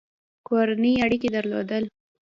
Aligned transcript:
کورني 0.47 0.91
اړیکي 1.05 1.29
درلودل. 1.35 1.83